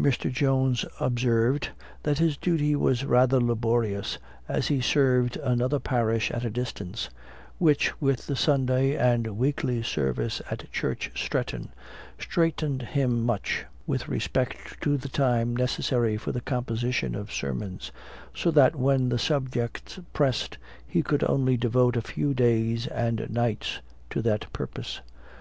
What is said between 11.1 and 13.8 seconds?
Stretton, straitened him much